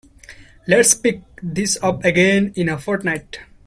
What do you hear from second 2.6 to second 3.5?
a fortnight.